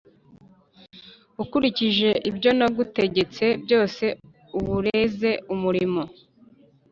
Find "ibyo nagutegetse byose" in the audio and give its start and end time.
2.29-4.05